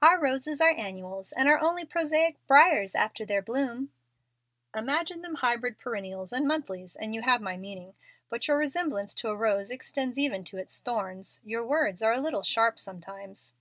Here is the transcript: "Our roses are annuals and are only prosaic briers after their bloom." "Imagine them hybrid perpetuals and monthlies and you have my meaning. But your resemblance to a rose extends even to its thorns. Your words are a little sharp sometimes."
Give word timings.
"Our 0.00 0.20
roses 0.20 0.60
are 0.60 0.70
annuals 0.70 1.32
and 1.32 1.48
are 1.48 1.58
only 1.60 1.84
prosaic 1.84 2.36
briers 2.46 2.94
after 2.94 3.26
their 3.26 3.42
bloom." 3.42 3.90
"Imagine 4.76 5.22
them 5.22 5.34
hybrid 5.34 5.76
perpetuals 5.76 6.32
and 6.32 6.46
monthlies 6.46 6.94
and 6.94 7.12
you 7.16 7.22
have 7.22 7.40
my 7.40 7.56
meaning. 7.56 7.94
But 8.30 8.46
your 8.46 8.58
resemblance 8.58 9.12
to 9.16 9.28
a 9.28 9.34
rose 9.36 9.72
extends 9.72 10.20
even 10.20 10.44
to 10.44 10.56
its 10.58 10.78
thorns. 10.78 11.40
Your 11.42 11.66
words 11.66 12.00
are 12.00 12.12
a 12.12 12.20
little 12.20 12.44
sharp 12.44 12.78
sometimes." 12.78 13.54